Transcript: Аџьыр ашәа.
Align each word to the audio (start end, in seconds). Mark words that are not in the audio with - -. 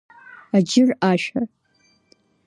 Аџьыр 0.55 0.89
ашәа. 1.11 1.41